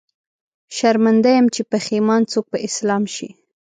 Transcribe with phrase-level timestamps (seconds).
[0.77, 3.29] شرمنده يم، چې پښېمان څوک په اسلام شي